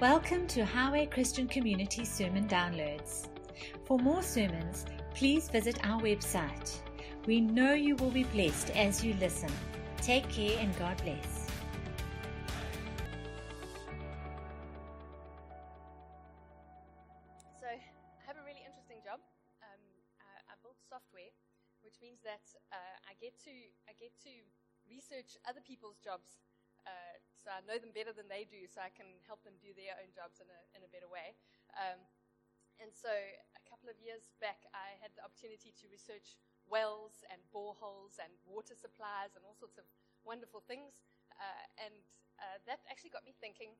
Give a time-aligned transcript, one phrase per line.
[0.00, 3.26] Welcome to Highway Christian Community Sermon Downloads.
[3.84, 6.78] For more sermons, please visit our website.
[7.26, 9.50] We know you will be blessed as you listen.
[10.00, 11.50] Take care and God bless.
[17.58, 17.82] So I
[18.22, 19.18] have a really interesting job.
[19.66, 19.82] Um,
[20.22, 21.34] I, I build software,
[21.82, 23.54] which means that uh, I get to
[23.90, 24.30] I get to
[24.86, 26.38] research other people's jobs.
[26.86, 29.37] Uh, so I know them better than they do, so I can help
[30.14, 31.36] jobs in a in a better way.
[31.76, 32.00] Um,
[32.78, 36.38] and so a couple of years back, I had the opportunity to research
[36.70, 39.86] wells and boreholes and water supplies and all sorts of
[40.22, 41.02] wonderful things.
[41.34, 42.06] Uh, and
[42.38, 43.74] uh, that actually got me thinking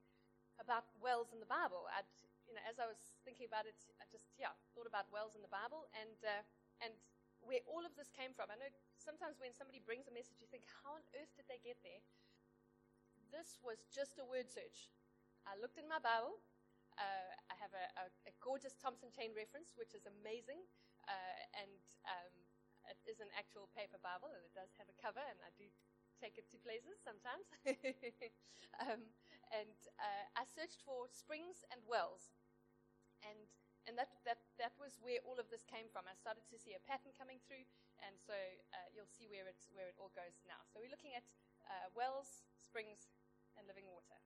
[0.58, 1.86] about wells in the Bible.
[1.94, 2.10] I'd,
[2.50, 5.42] you know, as I was thinking about it, I just yeah thought about wells in
[5.46, 6.42] the Bible and uh,
[6.82, 6.94] and
[7.42, 8.50] where all of this came from.
[8.50, 11.62] I know sometimes when somebody brings a message, you think, how on earth did they
[11.62, 12.02] get there?
[13.30, 14.90] This was just a word search.
[15.48, 16.36] I looked in my Bible.
[17.00, 20.60] Uh, I have a, a, a, gorgeous Thompson chain reference, which is amazing,
[21.08, 22.34] uh, and um,
[22.84, 25.64] it is an actual paper Bible, and it does have a cover, and I do
[26.20, 27.48] take it to places sometimes.
[28.84, 29.00] um,
[29.54, 32.28] and uh, I searched for springs and wells,
[33.24, 33.48] and
[33.88, 36.04] and that, that that was where all of this came from.
[36.04, 37.64] I started to see a pattern coming through,
[38.04, 38.36] and so
[38.76, 40.60] uh, you'll see where it where it all goes now.
[40.68, 41.24] So we're looking at
[41.72, 43.08] uh, wells, springs,
[43.56, 44.18] and living water.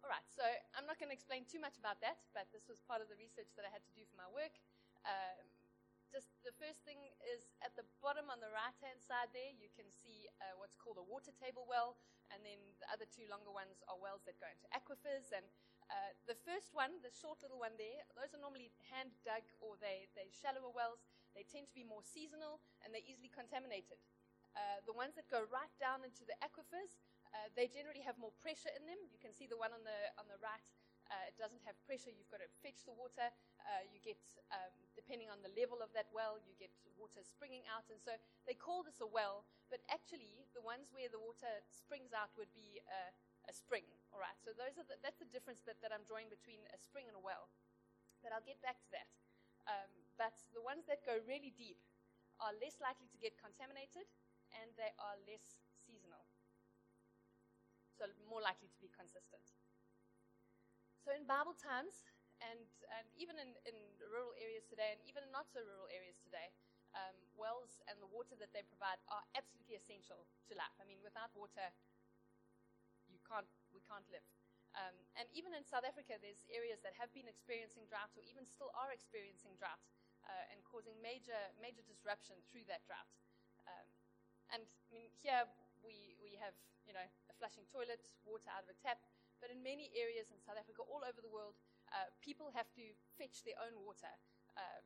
[0.00, 0.40] All right, so
[0.72, 3.20] I'm not going to explain too much about that, but this was part of the
[3.20, 4.56] research that I had to do for my work.
[5.04, 5.44] Um,
[6.08, 9.68] just the first thing is at the bottom on the right hand side there, you
[9.76, 12.00] can see uh, what's called a water table well,
[12.32, 15.30] and then the other two longer ones are wells that go into aquifers.
[15.36, 15.44] And
[15.92, 19.76] uh, the first one, the short little one there, those are normally hand dug or
[19.84, 21.04] they, they're shallower wells.
[21.36, 24.00] They tend to be more seasonal and they're easily contaminated.
[24.56, 26.98] Uh, the ones that go right down into the aquifers,
[27.34, 28.98] uh, they generally have more pressure in them.
[29.10, 30.64] You can see the one on the on the right.
[31.10, 32.14] Uh, it doesn't have pressure.
[32.14, 33.34] You've got to fetch the water.
[33.66, 34.22] Uh, you get,
[34.54, 37.82] um, depending on the level of that well, you get water springing out.
[37.90, 38.14] And so
[38.46, 39.42] they call this a well,
[39.74, 43.10] but actually, the ones where the water springs out would be a,
[43.50, 43.82] a spring.
[44.14, 44.38] All right.
[44.38, 47.18] So those are the, that's the difference that, that I'm drawing between a spring and
[47.18, 47.50] a well.
[48.22, 49.10] But I'll get back to that.
[49.66, 51.82] Um, but the ones that go really deep
[52.38, 54.06] are less likely to get contaminated,
[54.62, 55.58] and they are less
[58.00, 59.44] so more likely to be consistent.
[61.04, 62.08] So in Bible times,
[62.40, 62.64] and,
[62.96, 66.48] and even in, in rural areas today, and even in not so rural areas today,
[66.96, 70.72] um, wells and the water that they provide are absolutely essential to life.
[70.80, 71.68] I mean, without water,
[73.12, 74.24] you can't, we can't live.
[74.72, 78.48] Um, and even in South Africa, there's areas that have been experiencing drought or even
[78.48, 79.82] still are experiencing drought
[80.24, 83.10] uh, and causing major, major disruption through that drought.
[83.68, 83.88] Um,
[84.54, 85.46] and I mean, here
[85.84, 86.54] we, we have,
[86.86, 89.00] you know, a flushing toilet, water out of a tap,
[89.40, 91.56] but in many areas in South Africa, all over the world,
[91.96, 92.84] uh, people have to
[93.16, 94.12] fetch their own water
[94.54, 94.80] uh,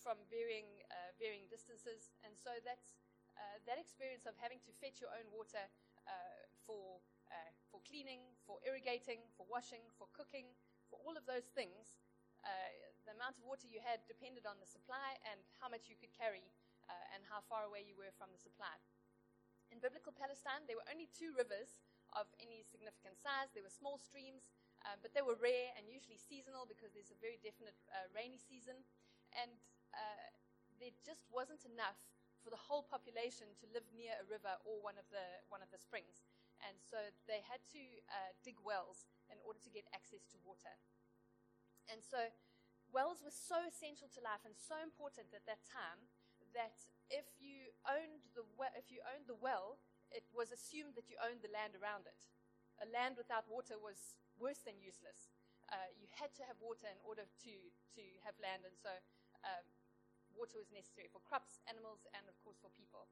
[0.00, 2.08] from varying, uh, varying distances.
[2.24, 2.96] And so that's,
[3.36, 5.60] uh, that experience of having to fetch your own water
[6.08, 10.48] uh, for, uh, for cleaning, for irrigating, for washing, for cooking,
[10.88, 12.00] for all of those things,
[13.04, 16.12] the amount of water you had depended on the supply and how much you could
[16.16, 16.48] carry
[17.12, 18.72] and how far away you were from the supply.
[19.78, 21.78] In biblical Palestine, there were only two rivers
[22.18, 23.54] of any significant size.
[23.54, 24.50] There were small streams,
[24.82, 28.42] uh, but they were rare and usually seasonal because there's a very definite uh, rainy
[28.42, 28.74] season.
[29.38, 29.54] And
[29.94, 30.34] uh,
[30.82, 31.94] there just wasn't enough
[32.42, 35.70] for the whole population to live near a river or one of the, one of
[35.70, 36.26] the springs.
[36.58, 36.98] And so
[37.30, 40.74] they had to uh, dig wells in order to get access to water.
[41.86, 42.34] And so
[42.90, 46.10] wells were so essential to life and so important at that time
[46.54, 46.76] that
[47.08, 49.80] if you owned the well, if you owned the well,
[50.12, 52.20] it was assumed that you owned the land around it.
[52.80, 55.34] A land without water was worse than useless.
[55.68, 57.54] Uh, you had to have water in order to,
[57.92, 58.88] to have land, and so
[59.44, 59.66] um,
[60.32, 63.10] water was necessary for crops, animals, and of course for people.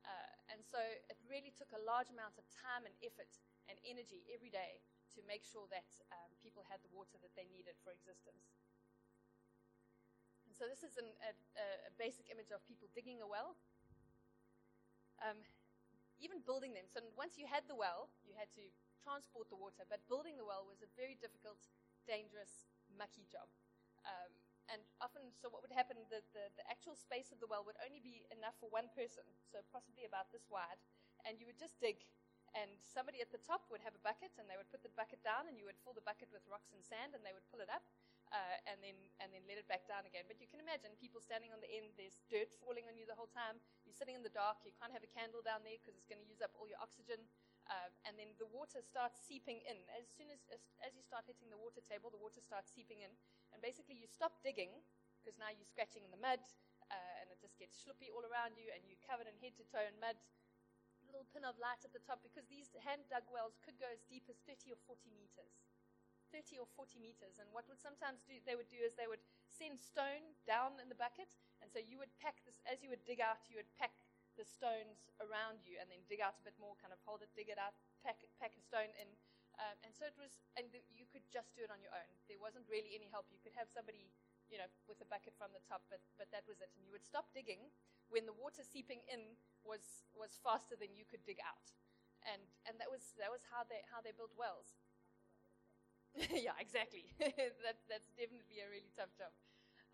[0.00, 3.28] Uh, and so it really took a large amount of time and effort
[3.68, 4.80] and energy every day
[5.12, 8.56] to make sure that um, people had the water that they needed for existence.
[10.60, 11.32] So this is an, a,
[11.88, 13.56] a, basic image of people digging a well.
[15.24, 15.40] Um,
[16.20, 16.84] even building them.
[16.84, 18.68] So once you had the well, you had to
[19.00, 21.64] transport the water, but building the well was a very difficult,
[22.04, 23.48] dangerous, mucky job.
[24.04, 24.28] Um,
[24.68, 27.80] and often, so what would happen, the, the, the, actual space of the well would
[27.80, 30.76] only be enough for one person, so possibly about this wide,
[31.24, 32.04] and you would just dig,
[32.52, 35.24] and somebody at the top would have a bucket, and they would put the bucket
[35.24, 37.64] down, and you would fill the bucket with rocks and sand, and they would pull
[37.64, 37.82] it up,
[38.30, 40.26] uh, and then and then let it back down again.
[40.30, 41.94] But you can imagine people standing on the end.
[41.98, 43.58] There's dirt falling on you the whole time.
[43.82, 44.62] You're sitting in the dark.
[44.62, 46.78] You can't have a candle down there because it's going to use up all your
[46.78, 47.18] oxygen.
[47.70, 49.78] Uh, and then the water starts seeping in.
[49.94, 53.14] As soon as, as, you start hitting the water table, the water starts seeping in.
[53.54, 54.74] And basically, you stop digging
[55.22, 56.42] because now you're scratching in the mud
[56.90, 59.64] uh, and it just gets schloopy all around you and you're covered in head to
[59.70, 60.18] toe in mud.
[61.06, 64.02] Little pin of light at the top because these hand dug wells could go as
[64.06, 65.69] deep as 30 or 40 meters.
[66.30, 67.38] 30 or 40 meters.
[67.38, 70.88] And what would sometimes do, they would do is they would send stone down in
[70.88, 71.30] the bucket.
[71.60, 73.92] And so you would pack this, as you would dig out, you would pack
[74.38, 77.28] the stones around you and then dig out a bit more, kind of hold it,
[77.36, 79.10] dig it out, pack, pack a stone in.
[79.60, 82.08] Um, and so it was, and the, you could just do it on your own.
[82.30, 83.28] There wasn't really any help.
[83.28, 84.08] You could have somebody,
[84.48, 86.72] you know, with a bucket from the top, but, but that was it.
[86.72, 87.68] And you would stop digging
[88.08, 91.68] when the water seeping in was, was faster than you could dig out.
[92.24, 94.80] And, and that was, that was how they, how they built wells.
[96.46, 97.06] yeah, exactly.
[97.20, 99.30] that, that's definitely a really tough job.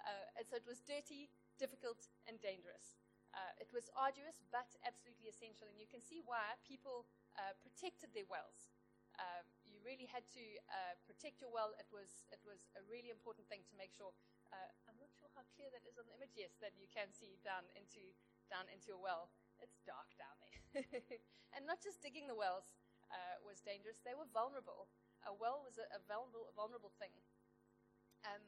[0.04, 1.28] Uh, and so it was dirty,
[1.60, 2.96] difficult, and dangerous.
[3.36, 5.68] Uh, it was arduous, but absolutely essential.
[5.68, 7.04] And you can see why people
[7.36, 8.72] uh, protected their wells.
[9.16, 11.72] Uh, you really had to uh, protect your well.
[11.80, 14.12] It was, it was a really important thing to make sure.
[14.52, 16.36] Uh, I'm not sure how clear that is on the image.
[16.36, 18.00] Yes, that you can see down into,
[18.48, 19.32] down into a well.
[19.60, 20.84] It's dark down there.
[21.56, 22.72] and not just digging the wells
[23.08, 24.88] uh, was dangerous, they were vulnerable.
[25.24, 27.14] A well was a, a vulnerable, vulnerable thing.
[28.26, 28.42] Um,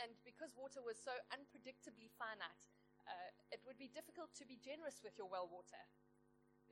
[0.00, 2.66] and because water was so unpredictably finite,
[3.04, 5.78] uh, it would be difficult to be generous with your well water.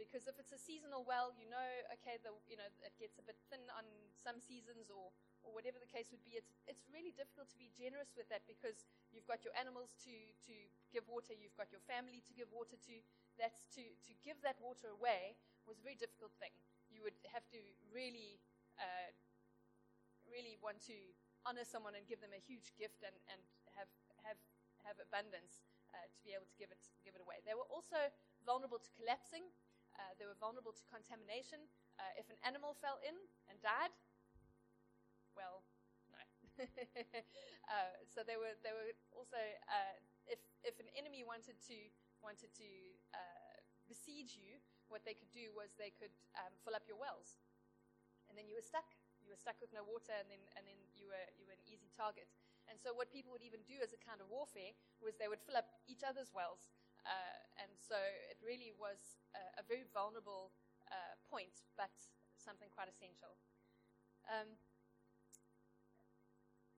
[0.00, 1.68] Because if it's a seasonal well, you know,
[2.00, 3.84] okay, the, you know, it gets a bit thin on
[4.16, 5.12] some seasons or,
[5.44, 6.40] or whatever the case would be.
[6.40, 10.14] It's, it's really difficult to be generous with that because you've got your animals to,
[10.48, 10.54] to
[10.88, 12.94] give water, you've got your family to give water to.
[13.36, 15.36] That's to, to give that water away
[15.68, 16.54] was a very difficult thing.
[16.88, 17.60] You would have to
[17.92, 18.40] really,
[18.80, 19.08] uh,
[20.28, 20.96] really want to
[21.44, 23.40] honor someone and give them a huge gift and, and
[23.76, 23.88] have,
[24.24, 24.40] have,
[24.84, 27.40] have abundance uh, to be able to give it, give it away.
[27.44, 27.98] They were also
[28.44, 29.44] vulnerable to collapsing.
[29.96, 31.60] Uh, they were vulnerable to contamination.
[31.98, 33.16] Uh, if an animal fell in
[33.50, 33.92] and died,
[35.36, 35.64] well,
[36.12, 36.20] no.
[37.70, 39.38] Uh, so they were, they were also,
[39.70, 39.94] uh,
[40.26, 41.78] if, if an enemy wanted to,
[42.18, 42.66] wanted to
[43.86, 44.58] besiege you,
[44.90, 47.42] what they could do was they could um, fill up your wells.
[48.30, 48.86] And then you were stuck.
[49.18, 51.66] You were stuck with no water, and then, and then you, were, you were an
[51.66, 52.30] easy target.
[52.70, 54.72] And so, what people would even do as a kind of warfare
[55.02, 56.70] was they would fill up each other's wells.
[57.02, 57.98] Uh, and so,
[58.30, 60.54] it really was a, a very vulnerable
[60.88, 61.92] uh, point, but
[62.38, 63.34] something quite essential.
[64.30, 64.54] Um,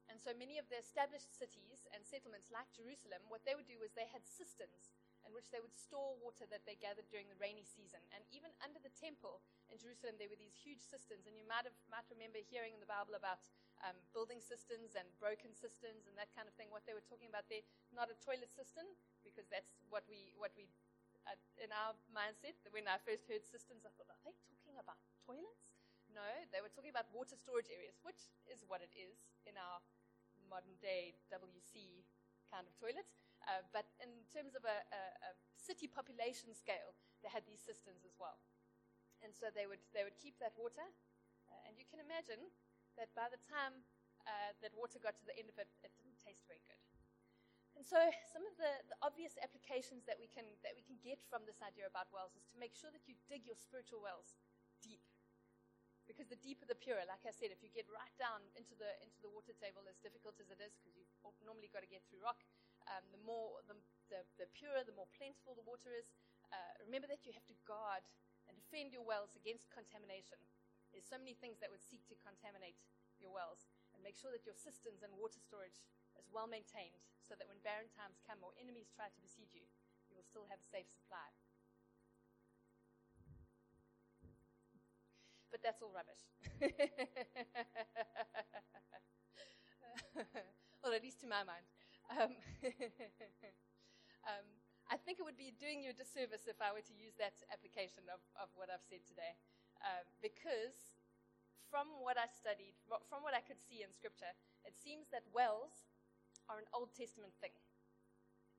[0.08, 3.76] and so, many of the established cities and settlements, like Jerusalem, what they would do
[3.76, 4.96] was they had cisterns
[5.26, 8.02] in which they would store water that they gathered during the rainy season.
[8.10, 11.26] And even under the temple in Jerusalem, there were these huge cisterns.
[11.26, 13.42] And you might have might remember hearing in the Bible about
[13.82, 16.70] um, building cisterns and broken cisterns and that kind of thing.
[16.70, 17.62] What they were talking about there,
[17.94, 18.86] not a toilet cistern,
[19.22, 20.66] because that's what we what we
[21.26, 22.58] uh, in our mindset.
[22.74, 25.70] When I first heard cisterns, I thought, are they talking about toilets?
[26.12, 29.16] No, they were talking about water storage areas, which is what it is
[29.48, 29.80] in our
[30.50, 32.04] modern day WC
[32.52, 33.08] kind of toilet.
[33.46, 38.02] Uh, but in terms of a, a, a, city population scale, they had these cisterns
[38.06, 38.38] as well.
[39.22, 40.82] And so they would, they would keep that water.
[41.50, 42.50] Uh, and you can imagine
[42.98, 43.82] that by the time
[44.26, 46.78] uh, that water got to the end of it, it didn't taste very good.
[47.72, 47.96] And so,
[48.28, 51.64] some of the, the, obvious applications that we, can, that we can get from this
[51.64, 54.36] idea about wells is to make sure that you dig your spiritual wells
[54.84, 55.00] deep.
[56.04, 58.92] Because the deeper the purer, like I said, if you get right down into the,
[59.00, 61.08] into the water table, as difficult as it is, because you've
[61.48, 62.44] normally got to get through rock,
[62.92, 63.76] um, the more the,
[64.12, 66.12] the, the, purer, the more plentiful the water is.
[66.52, 68.04] Uh, remember that you have to guard
[68.44, 70.36] and defend your wells against contamination.
[70.92, 72.76] There's so many things that would seek to contaminate
[73.16, 73.64] your wells.
[73.96, 75.80] And make sure that your cisterns and water storage
[76.20, 79.64] is well maintained so that when barren times come or enemies try to besiege you,
[80.12, 81.32] you will still have a safe supply.
[85.48, 86.24] But that's all rubbish.
[90.84, 91.64] well, at least to my mind.
[92.12, 92.36] Um,
[94.28, 94.46] um,
[94.92, 97.40] I think it would be doing you a disservice if I were to use that
[97.48, 99.32] application of, of what I've said today.
[99.80, 100.92] Uh, because
[101.72, 102.76] from what I studied,
[103.08, 104.28] from what I could see in Scripture,
[104.68, 105.88] it seems that wells
[106.52, 107.56] are an Old Testament thing.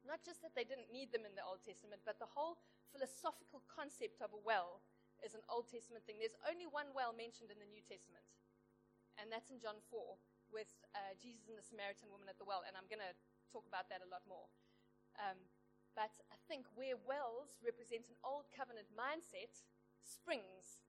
[0.01, 2.57] Not just that they didn't need them in the Old Testament, but the whole
[2.89, 4.81] philosophical concept of a well
[5.21, 6.17] is an Old Testament thing.
[6.17, 8.25] There's only one well mentioned in the New Testament,
[9.21, 10.17] and that's in John 4
[10.51, 13.13] with uh, Jesus and the Samaritan woman at the well, and I'm going to
[13.53, 14.49] talk about that a lot more.
[15.21, 15.37] Um,
[15.93, 19.53] but I think where wells represent an old covenant mindset,
[20.01, 20.81] springs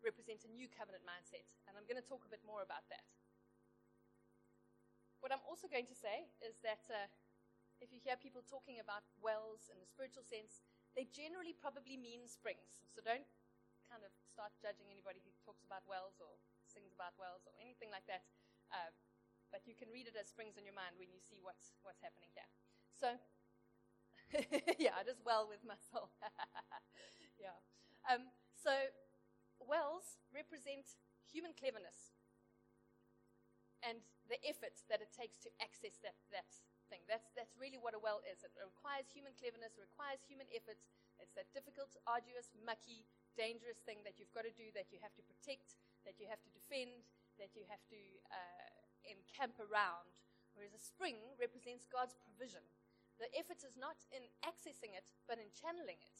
[0.00, 1.44] represent a new covenant mindset.
[1.68, 3.04] And I'm going to talk a bit more about that.
[5.20, 7.10] What I'm also going to say is that uh,
[7.84, 10.62] if you hear people talking about wells in the spiritual sense,
[10.94, 12.86] they generally probably mean springs.
[12.94, 13.26] So don't
[13.90, 17.90] kind of start judging anybody who talks about wells or sings about wells or anything
[17.90, 18.24] like that.
[18.70, 18.92] Uh,
[19.50, 22.00] but you can read it as springs in your mind when you see what's, what's
[22.04, 22.48] happening here.
[22.96, 23.16] So,
[24.76, 26.12] yeah, I just well with soul.
[27.42, 27.56] yeah.
[28.04, 28.72] Um, so,
[29.62, 32.16] wells represent human cleverness
[33.84, 36.48] and the effort that it takes to access that, that
[36.90, 37.04] thing.
[37.06, 38.42] That's, that's really what a well is.
[38.42, 40.80] It requires human cleverness, requires human effort.
[41.22, 43.06] It's that difficult, arduous, mucky,
[43.38, 46.42] dangerous thing that you've got to do, that you have to protect, that you have
[46.42, 47.06] to defend,
[47.38, 48.70] that you have to uh,
[49.06, 50.12] encamp around.
[50.54, 52.62] Whereas a spring represents God's provision.
[53.22, 56.18] The effort is not in accessing it, but in channeling it.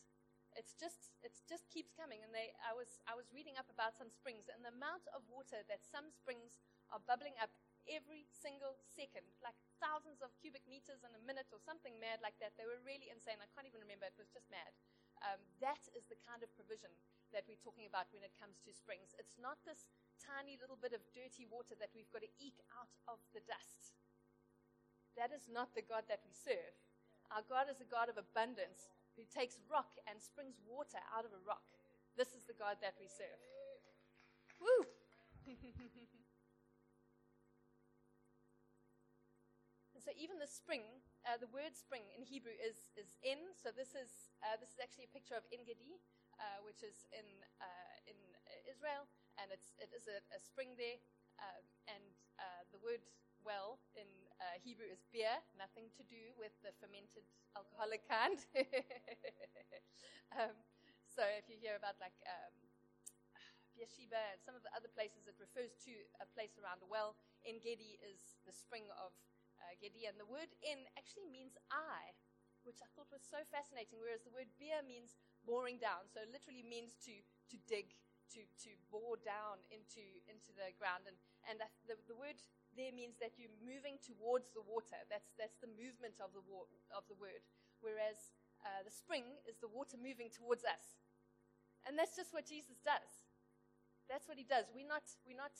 [0.54, 2.22] It's just, it just keeps coming.
[2.26, 5.22] And they, I, was, I was reading up about some springs, and the amount of
[5.30, 6.58] water that some springs
[6.90, 7.54] are bubbling up
[7.86, 12.36] every single second, like thousands of cubic meters in a minute or something mad like
[12.42, 12.54] that.
[12.58, 13.40] They were really insane.
[13.40, 14.10] I can't even remember.
[14.10, 14.74] It was just mad.
[15.26, 16.90] Um, that is the kind of provision
[17.34, 19.12] that we're talking about when it comes to springs.
[19.18, 22.90] It's not this tiny little bit of dirty water that we've got to eke out
[23.10, 23.98] of the dust.
[25.18, 26.74] That is not the God that we serve.
[27.34, 31.34] Our God is a God of abundance who takes rock and springs water out of
[31.34, 31.66] a rock.
[32.16, 33.42] This is the God that we serve.
[34.62, 34.86] Woo!
[39.94, 40.86] and so even the spring,
[41.28, 43.52] uh, the word spring in Hebrew is, is in.
[43.52, 46.00] So this is, uh, this is actually a picture of En Gedi,
[46.40, 47.28] uh, which is in,
[47.60, 48.16] uh, in
[48.64, 49.04] Israel
[49.36, 50.96] and it's, it is a, a spring there.
[51.38, 52.08] Um, and
[52.40, 53.04] uh, the word
[53.44, 54.08] well in
[54.40, 57.22] uh, Hebrew is beer, nothing to do with the fermented
[57.54, 58.40] alcoholic kind.
[60.34, 60.56] um,
[61.06, 62.56] so if you hear about like um,
[63.76, 67.14] Beersheba and some of the other places, it refers to a place around a well.
[67.46, 69.14] En Gedi is the spring of
[69.62, 72.14] uh, the word in actually means eye,
[72.62, 76.30] which I thought was so fascinating, whereas the word beer means boring down, so it
[76.30, 77.14] literally means to,
[77.50, 77.94] to dig
[78.34, 81.08] to, to bore down into, into the ground.
[81.08, 81.16] And,
[81.48, 81.56] and
[81.88, 82.36] the, the word
[82.76, 85.00] there means that you're moving towards the water.
[85.08, 87.40] That's, that's the movement of the, wa- of the word.
[87.80, 91.00] Whereas uh, the spring is the water moving towards us.
[91.88, 93.24] And that's just what Jesus does.
[94.12, 94.68] That's what he does.
[94.76, 95.56] We're not, we're not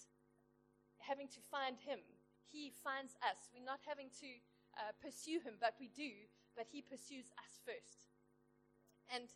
[1.01, 2.05] having to find him,
[2.49, 3.49] he finds us.
[3.53, 4.31] We're not having to
[4.77, 8.09] uh, pursue him, but we do, but he pursues us first.
[9.09, 9.29] And,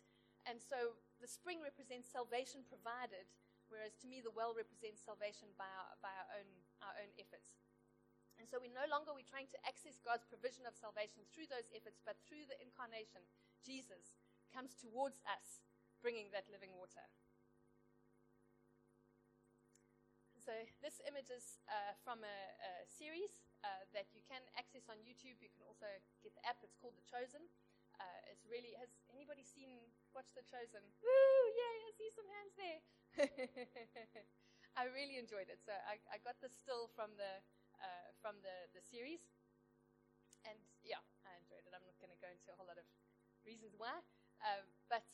[0.45, 3.25] and so the spring represents salvation provided,
[3.69, 6.49] whereas to me the well represents salvation by our, by our, own,
[6.85, 7.63] our own efforts.
[8.41, 11.69] And so we no longer we're trying to access God's provision of salvation through those
[11.69, 13.21] efforts, but through the incarnation,
[13.61, 14.17] Jesus
[14.49, 15.61] comes towards us,
[16.01, 17.05] bringing that living water.
[20.43, 20.51] So
[20.83, 25.39] this image is uh, from a, a series uh, that you can access on YouTube.
[25.39, 25.87] You can also
[26.19, 26.59] get the app.
[26.67, 27.47] It's called The Chosen.
[27.95, 29.71] Uh, it's really has anybody seen
[30.11, 30.83] watch The Chosen?
[30.99, 31.43] Woo!
[31.55, 31.75] Yay!
[31.87, 32.79] I see some hands there.
[34.81, 35.63] I really enjoyed it.
[35.63, 37.39] So I, I got the still from the
[37.79, 39.23] uh, from the the series,
[40.43, 41.71] and yeah, I enjoyed it.
[41.71, 42.87] I'm not going to go into a whole lot of
[43.47, 43.95] reasons why,
[44.43, 45.07] uh, but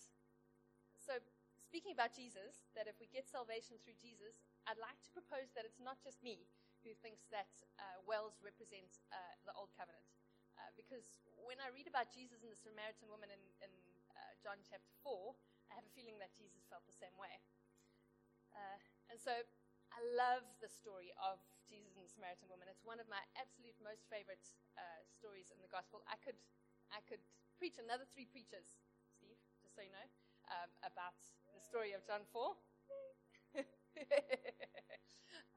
[1.69, 5.69] speaking about Jesus, that if we get salvation through Jesus, I'd like to propose that
[5.69, 6.49] it's not just me
[6.81, 10.09] who thinks that uh, wells represent uh, the old covenant.
[10.57, 11.05] Uh, because
[11.45, 13.69] when I read about Jesus and the Samaritan woman in, in
[14.17, 15.37] uh, John chapter 4,
[15.69, 17.37] I have a feeling that Jesus felt the same way.
[18.49, 18.81] Uh,
[19.13, 19.45] and so
[19.93, 21.37] I love the story of
[21.69, 22.65] Jesus and the Samaritan woman.
[22.65, 24.41] It's one of my absolute most favorite
[24.73, 26.01] uh, stories in the gospel.
[26.09, 26.37] I could,
[26.89, 27.21] I could
[27.61, 28.65] preach another three preachers,
[29.13, 30.09] Steve, just so you know,
[30.49, 31.21] um, about
[31.59, 32.55] the story of John 4.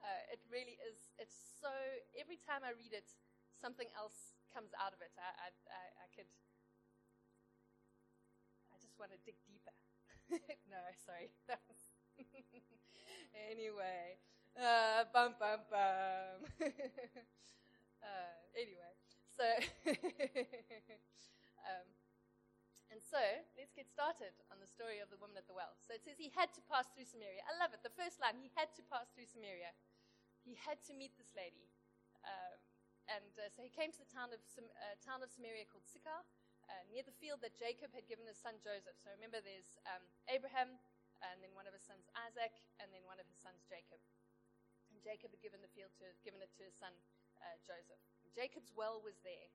[0.02, 1.70] Uh, it really is, it's so,
[2.18, 3.06] every time I read it,
[3.54, 5.14] something else comes out of it.
[5.14, 6.26] I, I, I, I could,
[8.74, 9.70] I just want to dig deeper.
[10.74, 11.30] no, sorry.
[13.54, 14.18] anyway,
[14.58, 16.50] uh, bum, bum, bum.
[18.02, 18.92] uh, anyway,
[19.38, 19.46] so,
[21.62, 21.86] um,
[22.92, 23.24] and so
[23.56, 25.72] let's get started on the story of the woman at the well.
[25.80, 27.40] So it says he had to pass through Samaria.
[27.48, 27.80] I love it.
[27.80, 29.72] The first line, he had to pass through Samaria.
[30.44, 31.72] He had to meet this lady.
[32.28, 32.60] Um,
[33.08, 36.20] and uh, so he came to the town of, uh, town of Samaria called Sychar,
[36.68, 39.00] uh, near the field that Jacob had given his son Joseph.
[39.00, 40.76] So remember, there's um, Abraham,
[41.24, 44.04] and then one of his sons Isaac, and then one of his sons Jacob.
[44.92, 46.92] And Jacob had given the field to, given it to his son
[47.40, 47.98] uh, Joseph.
[48.22, 49.48] And Jacob's well was there.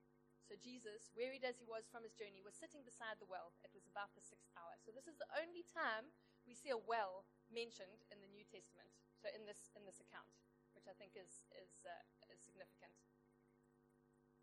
[0.48, 3.52] So Jesus, wearied as he was from his journey, was sitting beside the well.
[3.60, 4.80] It was about the sixth hour.
[4.80, 6.08] So this is the only time
[6.48, 8.88] we see a well mentioned in the New Testament.
[9.20, 10.32] So in this in this account,
[10.72, 12.96] which I think is is, uh, is significant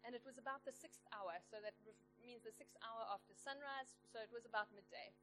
[0.05, 1.73] and it was about the sixth hour, so that
[2.21, 5.17] means the sixth hour after sunrise, so it was about midday.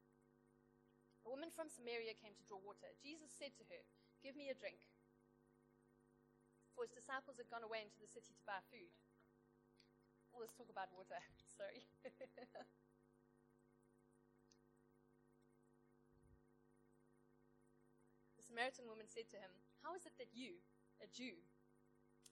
[1.23, 2.91] A woman from Samaria came to draw water.
[2.99, 3.87] Jesus said to her,
[4.19, 4.83] Give me a drink.
[6.75, 8.91] For his disciples had gone away into the city to buy food.
[10.33, 11.21] Let's talk about water.
[11.59, 11.85] Sorry.
[18.35, 19.53] the Samaritan woman said to him,
[19.85, 20.57] How is it that you,
[20.99, 21.37] a Jew,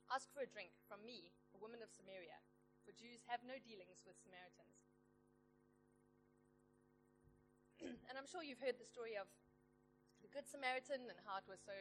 [0.09, 2.41] ask for a drink from me, a woman of Samaria?
[2.83, 4.81] For Jews have no dealings with Samaritans.
[8.09, 9.29] and I'm sure you've heard the story of
[10.25, 11.77] the Good Samaritan and how it was so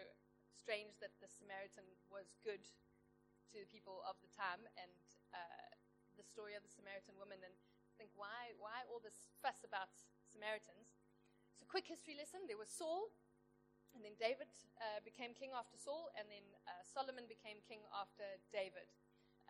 [0.52, 2.64] strange that the Samaritan was good
[3.52, 4.94] to the people of the time, and
[5.34, 5.59] uh,
[6.20, 7.56] the story of the Samaritan woman, and
[7.96, 9.88] think why why all this fuss about
[10.28, 10.92] Samaritans?
[11.56, 13.08] So, quick history lesson: there was Saul,
[13.96, 18.28] and then David uh, became king after Saul, and then uh, Solomon became king after
[18.52, 18.92] David.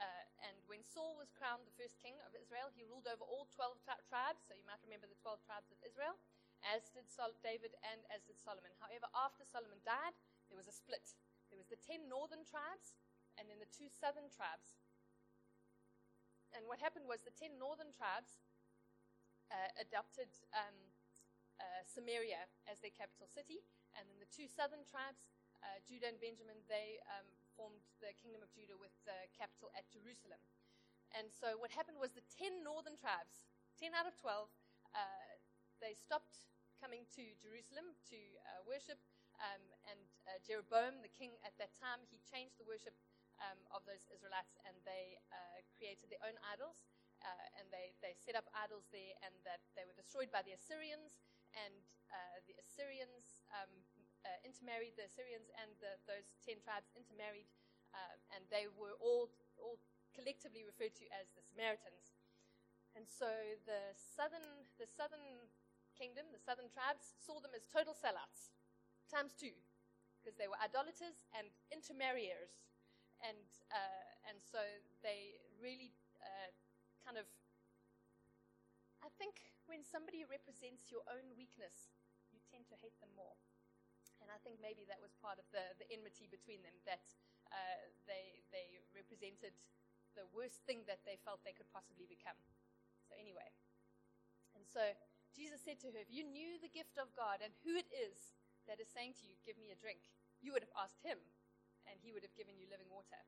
[0.00, 3.52] Uh, and when Saul was crowned the first king of Israel, he ruled over all
[3.52, 4.40] 12 tri- tribes.
[4.48, 6.16] So you might remember the 12 tribes of Israel,
[6.64, 8.72] as did Sol- David and as did Solomon.
[8.80, 10.16] However, after Solomon died,
[10.48, 11.04] there was a split.
[11.52, 12.96] There was the 10 northern tribes
[13.36, 14.80] and then the two southern tribes.
[16.54, 18.42] And what happened was the 10 northern tribes
[19.50, 20.76] uh, adopted um,
[21.59, 23.62] uh, Samaria as their capital city,
[23.95, 25.30] and then the two southern tribes,
[25.61, 27.26] uh, Judah and Benjamin, they um,
[27.59, 30.40] formed the kingdom of Judah with the capital at Jerusalem.
[31.12, 33.50] And so what happened was the 10 northern tribes,
[33.83, 34.47] 10 out of 12,
[34.95, 35.35] uh,
[35.83, 36.47] they stopped
[36.78, 38.99] coming to Jerusalem to uh, worship.
[39.40, 42.92] Um, and uh, Jeroboam, the king at that time, he changed the worship
[43.40, 46.85] um, of those Israelites and they uh, created their own idols.
[47.20, 50.56] Uh, and they, they set up idols there, and that they were destroyed by the
[50.56, 51.20] Assyrians.
[51.52, 51.85] And
[52.49, 53.68] the Assyrians um,
[54.25, 57.47] uh, intermarried, the Assyrians and the, those ten tribes intermarried,
[57.92, 59.28] uh, and they were all,
[59.61, 59.76] all
[60.16, 62.16] collectively referred to as the Samaritans.
[62.97, 63.30] And so
[63.68, 65.47] the southern, the southern
[65.94, 68.50] kingdom, the southern tribes, saw them as total sellouts,
[69.12, 69.54] times two,
[70.18, 72.64] because they were idolaters and intermarriers.
[73.20, 74.60] And, uh, and so
[75.04, 75.92] they really
[76.25, 76.50] uh,
[77.04, 77.28] kind of,
[79.04, 81.92] I think when somebody represents your own weakness,
[82.32, 83.36] you tend to hate them more.
[84.21, 87.04] And I think maybe that was part of the, the enmity between them, that
[87.49, 89.56] uh, they, they represented
[90.12, 92.36] the worst thing that they felt they could possibly become.
[93.08, 93.49] So, anyway.
[94.52, 94.92] And so
[95.32, 98.36] Jesus said to her, If you knew the gift of God and who it is
[98.68, 100.04] that is saying to you, Give me a drink,
[100.45, 101.18] you would have asked him,
[101.88, 103.21] and he would have given you living water.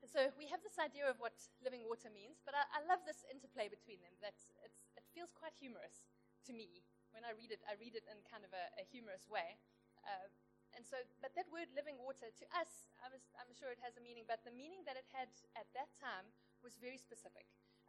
[0.00, 3.04] And so we have this idea of what living water means, but I, I love
[3.04, 4.16] this interplay between them.
[4.24, 6.08] That it feels quite humorous
[6.48, 6.80] to me.
[7.12, 9.60] When I read it, I read it in kind of a, a humorous way.
[10.06, 10.32] Uh,
[10.72, 14.02] and so, but that word living water to us, I I'm sure it has a
[14.04, 16.30] meaning, but the meaning that it had at that time
[16.62, 17.44] was very specific.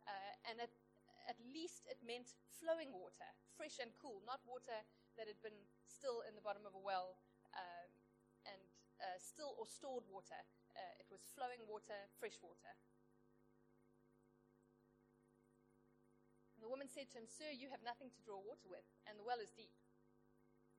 [0.10, 0.74] Uh, and at,
[1.30, 4.82] at least it meant flowing water, fresh and cool, not water
[5.16, 5.56] that had been
[5.86, 7.22] still in the bottom of a well
[9.02, 10.38] uh, still or stored water.
[10.78, 12.74] Uh, it was flowing water, fresh water.
[16.56, 19.18] And the woman said to him, Sir, you have nothing to draw water with, and
[19.18, 19.74] the well is deep.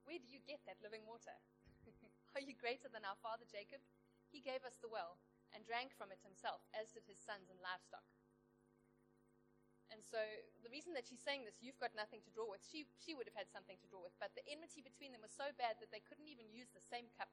[0.07, 1.35] Where do you get that living water?
[2.35, 3.83] Are you greater than our father Jacob?
[4.31, 5.19] He gave us the well
[5.53, 8.07] and drank from it himself, as did his sons and livestock.
[9.93, 10.17] And so
[10.65, 13.29] the reason that she's saying this, you've got nothing to draw with, she, she would
[13.29, 15.93] have had something to draw with, but the enmity between them was so bad that
[15.93, 17.29] they couldn't even use the same cup.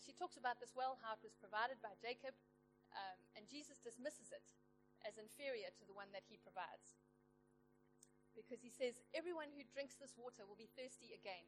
[0.00, 2.32] She talks about this well, how it was provided by Jacob,
[2.96, 4.56] um, and Jesus dismisses it
[5.04, 6.96] as inferior to the one that he provides
[8.34, 11.46] because he says, Everyone who drinks this water will be thirsty again.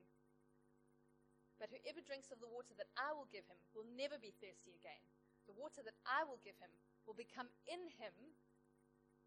[1.57, 4.75] But whoever drinks of the water that I will give him will never be thirsty
[4.75, 4.99] again.
[5.47, 6.75] The water that I will give him
[7.07, 8.15] will become in him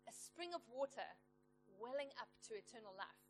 [0.05, 1.07] a spring of water
[1.79, 3.23] welling up to eternal life.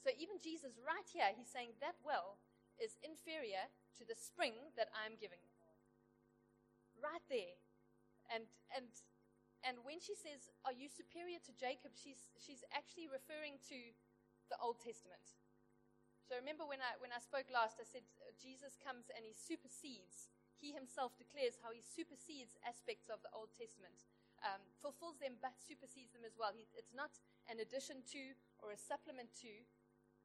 [0.00, 2.40] So even Jesus, right here, he's saying that well
[2.82, 5.42] is inferior to the spring that I'm giving.
[6.98, 7.58] Right there.
[8.32, 8.88] And, and
[9.64, 11.96] and when she says, Are you superior to Jacob?
[11.96, 13.78] she's, she's actually referring to
[14.52, 15.24] the Old Testament.
[16.28, 19.32] So remember when I, when I spoke last, I said uh, Jesus comes and he
[19.32, 20.28] supersedes.
[20.60, 24.04] He himself declares how he supersedes aspects of the Old Testament,
[24.40, 26.52] um, fulfills them, but supersedes them as well.
[26.52, 27.16] He, it's not
[27.48, 29.52] an addition to or a supplement to.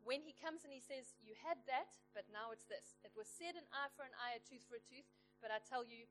[0.04, 2.96] When he comes and he says, You had that, but now it's this.
[3.04, 5.08] It was said an eye for an eye, a tooth for a tooth,
[5.44, 6.08] but I tell you,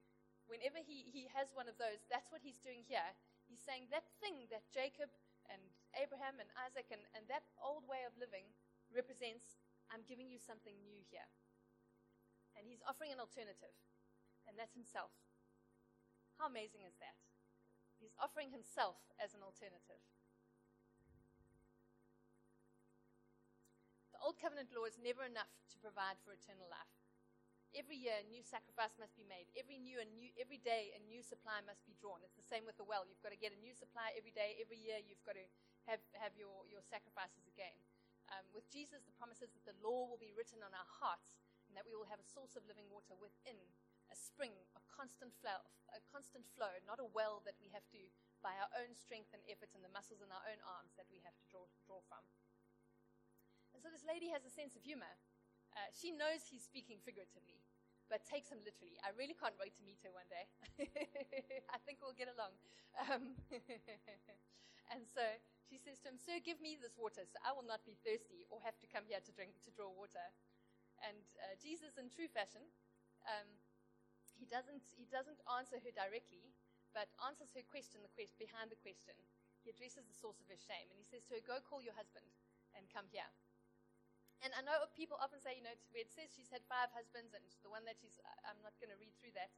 [0.48, 3.16] whenever he, he has one of those, that's what he's doing here.
[3.48, 5.08] He's saying that thing that Jacob
[5.48, 5.60] and
[5.96, 8.48] Abraham and Isaac and, and that old way of living
[8.92, 11.28] represents, I'm giving you something new here.
[12.56, 13.72] And he's offering an alternative,
[14.44, 15.12] and that's himself.
[16.36, 17.16] How amazing is that?
[17.98, 20.02] He's offering himself as an alternative.
[24.28, 26.92] Old covenant law is never enough to provide for eternal life.
[27.72, 29.48] Every year, a new sacrifice must be made.
[29.56, 32.20] Every new and new, every day, a new supply must be drawn.
[32.20, 33.08] It's the same with the well.
[33.08, 34.60] You've got to get a new supply every day.
[34.60, 35.48] Every year, you've got to
[35.88, 37.72] have, have your, your sacrifices again.
[38.28, 41.40] Um, with Jesus, the promise is that the law will be written on our hearts
[41.64, 43.56] and that we will have a source of living water within,
[44.12, 45.64] a spring, a constant flow,
[45.96, 48.12] a constant flow, not a well that we have to,
[48.44, 51.24] by our own strength and effort and the muscles in our own arms, that we
[51.24, 52.20] have to draw, draw from.
[53.78, 55.14] And so this lady has a sense of humor.
[55.70, 57.62] Uh, she knows he's speaking figuratively,
[58.10, 58.98] but takes him literally.
[59.06, 60.50] I really can't wait to meet her one day.
[61.70, 62.58] I think we'll get along.
[63.06, 63.38] Um,
[64.90, 65.22] and so
[65.62, 68.50] she says to him, Sir, give me this water so I will not be thirsty
[68.50, 70.26] or have to come here to drink, to draw water.
[71.06, 72.66] And uh, Jesus, in true fashion,
[73.30, 73.46] um,
[74.34, 76.50] he, doesn't, he doesn't answer her directly,
[76.90, 79.14] but answers her question the quest, behind the question.
[79.62, 81.94] He addresses the source of her shame, and he says to her, Go call your
[81.94, 82.26] husband
[82.74, 83.30] and come here.
[84.42, 87.34] And I know people often say, you know, where it says she's had five husbands,
[87.34, 89.50] and the one that she's, I'm not going to read through that.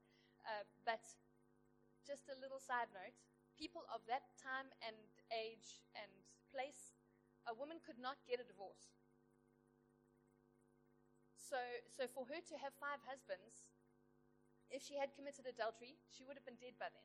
[0.49, 1.05] Uh, but
[2.09, 3.13] just a little side note
[3.61, 4.97] people of that time and
[5.29, 6.09] age and
[6.49, 6.97] place,
[7.45, 8.89] a woman could not get a divorce.
[11.37, 11.61] So,
[11.93, 13.69] so for her to have five husbands,
[14.73, 17.05] if she had committed adultery, she would have been dead by then,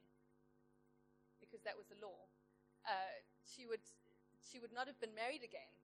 [1.43, 2.23] because that was the law.
[2.88, 3.83] Uh, she would,
[4.39, 5.75] she would not have been married again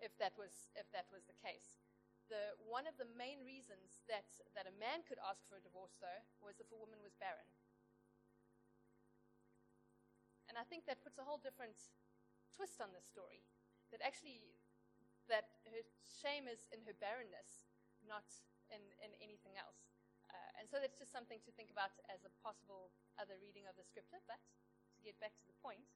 [0.00, 1.80] if that was, if that was the case.
[2.26, 4.26] The, one of the main reasons that,
[4.58, 7.46] that a man could ask for a divorce, though, was if a woman was barren.
[10.50, 11.78] And I think that puts a whole different
[12.50, 13.46] twist on this story.
[13.94, 14.42] That actually,
[15.30, 17.70] that her shame is in her barrenness,
[18.02, 18.26] not
[18.74, 19.86] in, in anything else.
[20.26, 22.90] Uh, and so that's just something to think about as a possible
[23.22, 24.18] other reading of the scripture.
[24.26, 24.42] But
[24.98, 25.86] to get back to the point,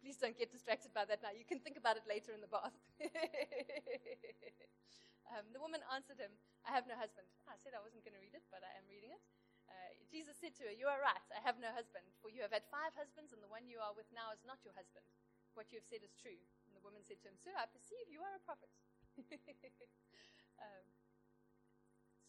[0.00, 1.28] Please don't get distracted by that now.
[1.28, 2.72] You can think about it later in the bath.
[5.32, 6.32] um, the woman answered him,
[6.64, 7.28] I have no husband.
[7.44, 9.20] I said I wasn't going to read it, but I am reading it.
[9.68, 12.50] Uh, Jesus said to her, You are right, I have no husband, for you have
[12.50, 15.04] had five husbands, and the one you are with now is not your husband.
[15.52, 16.40] What you have said is true.
[16.64, 18.72] And the woman said to him, Sir, I perceive you are a prophet.
[20.64, 20.86] um,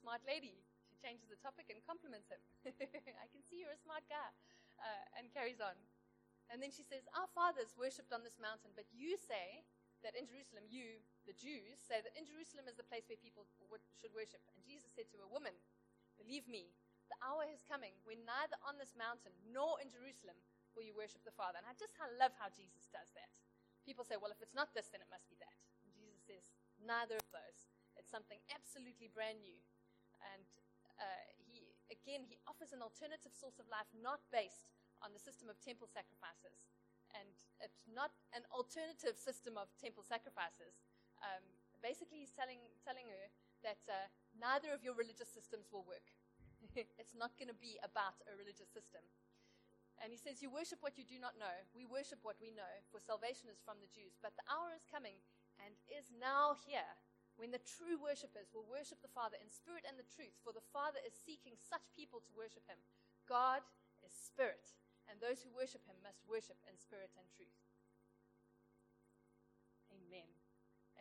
[0.02, 0.60] smart lady.
[0.90, 2.42] She changes the topic and compliments him.
[3.24, 4.30] I can see you're a smart guy.
[4.82, 5.78] Uh, and carries on.
[6.52, 9.64] And then she says, Our fathers worshipped on this mountain, but you say
[10.04, 13.48] that in Jerusalem, you, the Jews, say that in Jerusalem is the place where people
[13.48, 14.44] should worship.
[14.52, 15.56] And Jesus said to a woman,
[16.20, 16.76] Believe me,
[17.08, 20.36] the hour is coming when neither on this mountain nor in Jerusalem
[20.76, 21.60] will you worship the Father.
[21.60, 23.32] And I just love how Jesus does that.
[23.88, 25.56] People say, Well, if it's not this, then it must be that.
[25.88, 26.52] And Jesus says,
[26.84, 27.72] Neither of those.
[27.96, 29.60] It's something absolutely brand new.
[30.36, 30.44] And
[31.00, 34.70] uh, he, again, he offers an alternative source of life not based
[35.02, 36.66] on the system of temple sacrifices.
[37.12, 40.80] And it's not an alternative system of temple sacrifices.
[41.20, 41.44] Um,
[41.84, 43.26] basically, he's telling, telling her
[43.68, 46.08] that uh, neither of your religious systems will work.
[47.02, 49.04] it's not going to be about a religious system.
[50.02, 51.54] And he says, You worship what you do not know.
[51.78, 54.18] We worship what we know, for salvation is from the Jews.
[54.18, 55.22] But the hour is coming
[55.62, 56.98] and is now here
[57.38, 60.66] when the true worshippers will worship the Father in spirit and the truth, for the
[60.74, 62.82] Father is seeking such people to worship him.
[63.30, 63.62] God
[64.02, 64.74] is spirit,
[65.10, 67.58] and those who worship him must worship in spirit and truth.
[69.92, 70.30] Amen.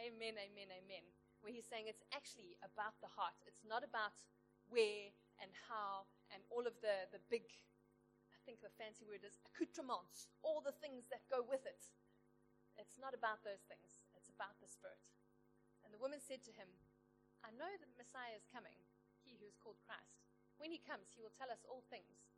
[0.00, 1.04] Amen, amen, amen.
[1.40, 3.36] Where he's saying it's actually about the heart.
[3.44, 4.16] It's not about
[4.68, 7.48] where and how and all of the, the big,
[8.32, 11.84] I think the fancy word is accoutrements, all the things that go with it.
[12.78, 15.04] It's not about those things, it's about the Spirit.
[15.84, 16.68] And the woman said to him,
[17.44, 18.76] I know that Messiah is coming,
[19.24, 20.24] he who is called Christ.
[20.60, 22.29] When he comes, he will tell us all things.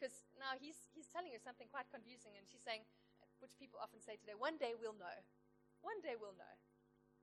[0.00, 2.88] Because now he's, he's telling her something quite confusing, and she's saying,
[3.44, 5.12] which people often say today, one day we'll know.
[5.84, 6.56] One day we'll know.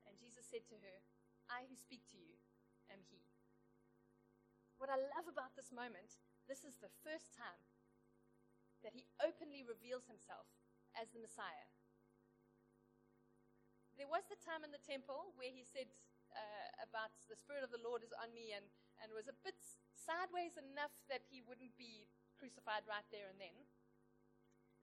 [0.06, 1.02] And Jesus said to her,
[1.50, 2.38] I who speak to you
[2.94, 3.26] am he.
[4.78, 7.66] What I love about this moment, this is the first time
[8.86, 10.46] that he openly reveals himself
[10.94, 11.66] as the Messiah.
[13.98, 15.90] There was the time in the temple where he said
[16.30, 18.70] uh, about the Spirit of the Lord is on me and,
[19.02, 19.58] and was a bit
[19.98, 22.06] sideways enough that he wouldn't be
[22.38, 23.58] crucified right there and then.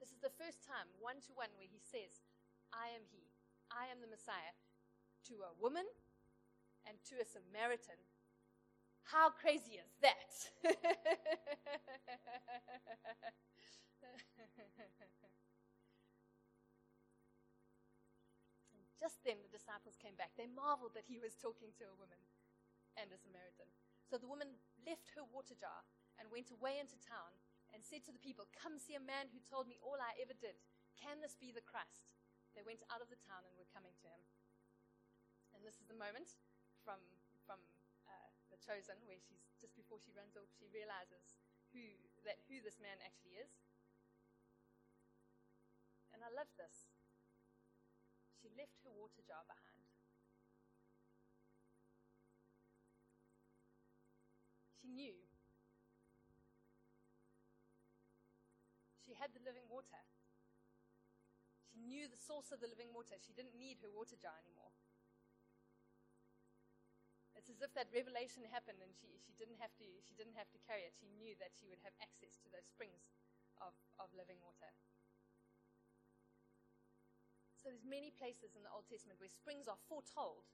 [0.03, 2.21] This is the first time, one to one, where he says,
[2.75, 3.31] I am he.
[3.71, 4.53] I am the Messiah.
[5.31, 5.87] To a woman
[6.85, 7.97] and to a Samaritan.
[9.09, 10.51] How crazy is that?
[19.05, 20.33] just then the disciples came back.
[20.33, 22.17] They marveled that he was talking to a woman
[22.97, 23.69] and a Samaritan.
[24.09, 25.85] So the woman left her water jar
[26.17, 27.37] and went away into town
[27.75, 30.39] and said to the people, Come see a man who told me all I ever
[30.39, 30.55] did.
[30.95, 32.15] Can this be the Christ?
[32.55, 34.23] they went out of the town and were coming to him.
[35.55, 36.39] And this is the moment
[36.87, 37.03] from,
[37.43, 37.59] from
[38.07, 41.39] uh, the chosen where she's just before she runs off, she realizes
[41.75, 41.83] who,
[42.23, 43.51] that who this man actually is.
[46.15, 46.87] And I love this.
[48.39, 49.83] She left her water jar behind.
[54.79, 55.34] She knew.
[59.05, 60.01] She had the living water.
[61.69, 63.21] She knew the source of the living water.
[63.21, 64.73] She didn't need her water jar anymore.
[67.37, 70.49] It's as if that revelation happened and she, she, didn't have to, she didn't have
[70.57, 70.97] to carry it.
[70.97, 73.05] She knew that she would have access to those springs
[73.61, 74.73] of, of living water.
[77.61, 80.49] So there's many places in the Old Testament where springs are foretold.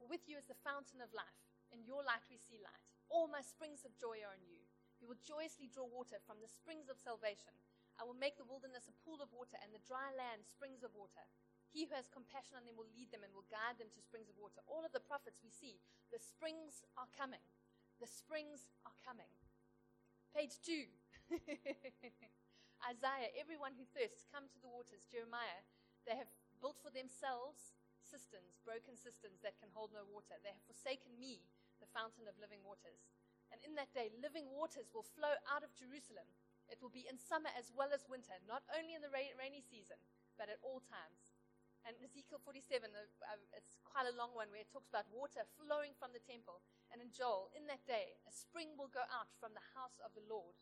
[0.00, 1.40] For with you is the fountain of life.
[1.72, 2.84] In your light we see light.
[3.08, 4.64] All my springs of joy are in you.
[5.00, 7.52] You will joyously draw water from the springs of salvation.
[7.96, 10.92] I will make the wilderness a pool of water and the dry land springs of
[10.92, 11.24] water.
[11.72, 14.28] He who has compassion on them will lead them and will guide them to springs
[14.32, 14.64] of water.
[14.64, 17.44] All of the prophets we see, the springs are coming.
[18.00, 19.32] The springs are coming.
[20.32, 20.88] Page two.
[22.92, 25.08] Isaiah, everyone who thirsts, come to the waters.
[25.08, 25.64] Jeremiah,
[26.04, 26.28] they have
[26.60, 30.38] built for themselves cisterns, broken cisterns that can hold no water.
[30.44, 31.42] They have forsaken me,
[31.82, 33.02] the fountain of living waters.
[33.52, 36.26] And in that day, living waters will flow out of Jerusalem.
[36.66, 39.98] It will be in summer as well as winter, not only in the rainy season,
[40.34, 41.36] but at all times.
[41.86, 45.94] And Ezekiel 47, uh, it's quite a long one where it talks about water flowing
[45.94, 46.58] from the temple.
[46.90, 50.10] And in Joel, in that day, a spring will go out from the house of
[50.18, 50.58] the Lord.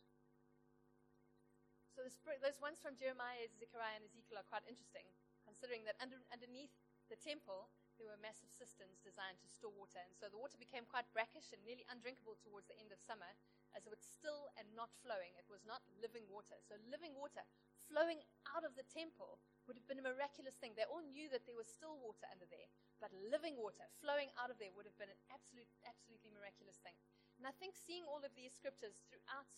[1.97, 5.09] So spring, those ones from Jeremiah, Zechariah, and Ezekiel are quite interesting,
[5.41, 6.75] considering that under, underneath
[7.09, 9.99] the temple, there were massive cisterns designed to store water.
[10.03, 13.31] And so the water became quite brackish and nearly undrinkable towards the end of summer,
[13.75, 15.35] as it was still and not flowing.
[15.39, 16.59] It was not living water.
[16.63, 17.43] So living water
[17.87, 18.21] flowing
[18.53, 20.73] out of the temple would have been a miraculous thing.
[20.73, 22.69] They all knew that there was still water under there,
[23.01, 26.97] but living water flowing out of there would have been an absolute, absolutely miraculous thing.
[27.37, 29.49] And I think seeing all of these scriptures throughout,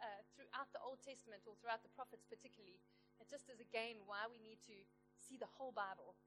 [0.00, 2.80] uh, throughout the Old Testament or throughout the prophets particularly,
[3.20, 4.76] it just is again why we need to
[5.22, 6.18] see the whole Bible.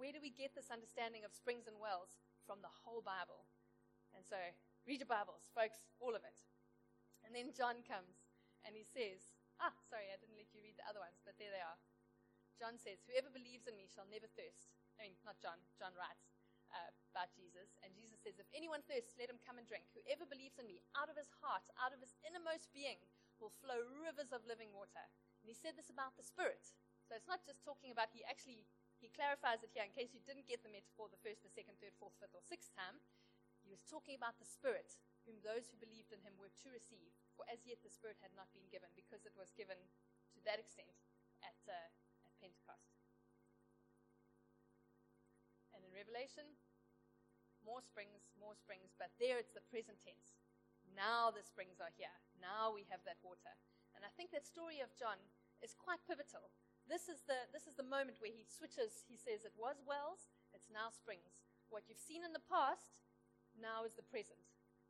[0.00, 2.16] Where do we get this understanding of springs and wells?
[2.48, 3.44] From the whole Bible.
[4.16, 4.40] And so,
[4.88, 6.40] read your Bibles, folks, all of it.
[7.20, 8.32] And then John comes
[8.64, 9.28] and he says,
[9.60, 11.76] Ah, sorry, I didn't let you read the other ones, but there they are.
[12.56, 14.72] John says, Whoever believes in me shall never thirst.
[14.96, 16.32] I mean, not John, John writes
[16.72, 17.76] uh, about Jesus.
[17.84, 19.84] And Jesus says, If anyone thirsts, let him come and drink.
[19.92, 23.04] Whoever believes in me, out of his heart, out of his innermost being,
[23.36, 25.04] will flow rivers of living water.
[25.44, 26.72] And he said this about the Spirit.
[27.04, 28.64] So it's not just talking about, he actually
[29.00, 31.80] he clarifies it here in case you didn't get the metaphor the first, the second,
[31.80, 33.00] third, fourth, fifth, or sixth time.
[33.64, 37.12] He was talking about the Spirit, whom those who believed in him were to receive.
[37.36, 39.76] For as yet the Spirit had not been given, because it was given
[40.36, 40.96] to that extent
[41.44, 41.92] at, uh,
[42.40, 42.96] Pentecost.
[45.76, 46.56] And in Revelation,
[47.60, 50.40] more springs, more springs, but there it's the present tense.
[50.96, 52.16] Now the springs are here.
[52.40, 53.52] Now we have that water.
[53.92, 55.20] And I think that story of John
[55.60, 56.48] is quite pivotal.
[56.90, 59.06] This is the, this is the moment where he switches.
[59.06, 61.46] He says it was wells, it's now springs.
[61.70, 62.98] What you've seen in the past,
[63.54, 64.42] now is the present.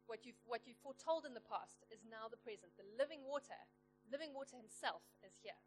[0.09, 2.73] What you've, what you've foretold in the past is now the present.
[2.81, 3.69] The living water,
[4.09, 5.61] living water himself is here.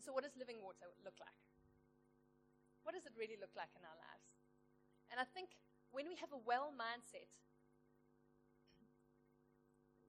[0.00, 1.40] So, what does living water look like?
[2.84, 4.32] What does it really look like in our lives?
[5.12, 5.56] And I think
[5.92, 7.28] when we have a well mindset,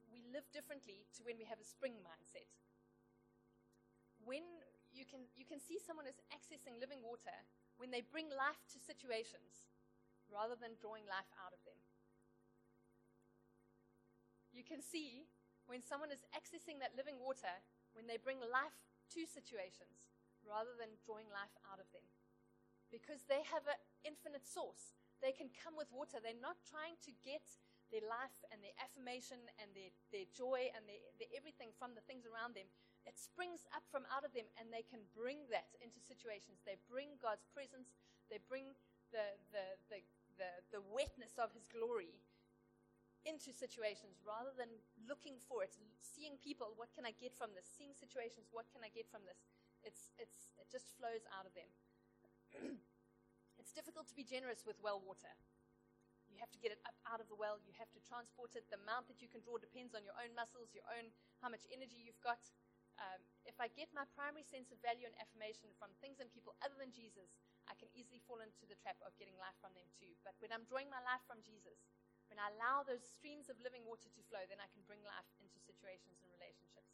[0.08, 2.48] we live differently to when we have a spring mindset.
[4.32, 4.48] When
[4.96, 7.36] you can, you can see someone is accessing living water
[7.76, 9.68] when they bring life to situations
[10.32, 11.76] rather than drawing life out of them.
[14.56, 15.28] You can see
[15.68, 17.60] when someone is accessing that living water
[17.92, 18.80] when they bring life
[19.20, 20.16] to situations
[20.48, 22.08] rather than drawing life out of them.
[22.88, 24.96] Because they have an infinite source.
[25.20, 26.24] They can come with water.
[26.24, 27.44] They're not trying to get
[27.92, 32.04] their life and their affirmation and their, their joy and their, their everything from the
[32.08, 32.72] things around them.
[33.06, 36.62] It springs up from out of them and they can bring that into situations.
[36.62, 37.98] They bring God's presence.
[38.30, 38.78] They bring
[39.10, 40.00] the, the, the,
[40.38, 42.14] the, the wetness of His glory
[43.26, 44.70] into situations rather than
[45.06, 47.70] looking for it, seeing people, what can I get from this?
[47.70, 49.38] Seeing situations, what can I get from this?
[49.86, 51.70] It's, it's, it just flows out of them.
[53.62, 55.30] it's difficult to be generous with well water.
[56.32, 57.60] You have to get it up out of the well.
[57.60, 58.64] You have to transport it.
[58.72, 61.12] The amount that you can draw depends on your own muscles, your own,
[61.44, 62.40] how much energy you've got.
[63.02, 66.54] Um, if I get my primary sense of value and affirmation from things and people
[66.62, 67.34] other than Jesus,
[67.66, 70.14] I can easily fall into the trap of getting life from them too.
[70.22, 71.82] But when I'm drawing my life from Jesus,
[72.30, 75.28] when I allow those streams of living water to flow, then I can bring life
[75.42, 76.94] into situations and relationships.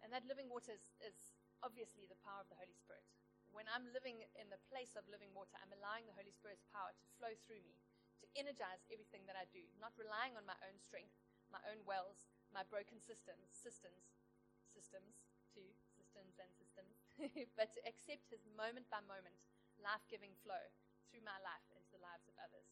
[0.00, 1.18] And that living water is, is
[1.60, 3.04] obviously the power of the Holy Spirit.
[3.50, 6.94] When I'm living in the place of living water, I'm allowing the Holy Spirit's power
[6.94, 7.76] to flow through me,
[8.22, 11.18] to energize everything that I do, not relying on my own strength,
[11.50, 14.14] my own wells, my broken systems, systems,
[14.80, 15.20] systems,
[15.52, 16.96] too, systems and systems,
[17.58, 19.36] but to accept His moment by moment,
[19.76, 20.64] life giving flow
[21.12, 22.64] through my life into the lives of others.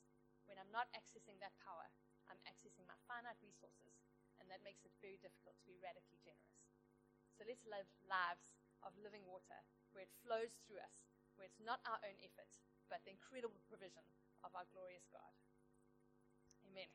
[0.48, 1.84] When I'm not accessing that power,
[2.32, 4.00] I'm accessing my finite resources,
[4.40, 6.64] and that makes it very difficult to be radically generous.
[7.36, 9.60] So let's live lives of living water
[9.92, 10.96] where it flows through us,
[11.36, 12.48] where it's not our own effort,
[12.88, 14.04] but the incredible provision
[14.40, 15.34] of our glorious God.
[16.72, 16.88] Amen.